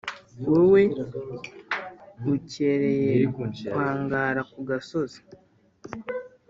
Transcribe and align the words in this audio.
wowe 0.51 0.81
ukereye 2.33 3.19
kwangara 3.69 4.41
kugasozi 4.51 5.19